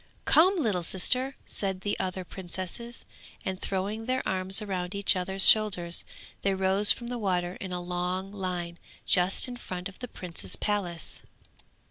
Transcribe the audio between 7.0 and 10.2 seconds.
the water in a long line, just in front of the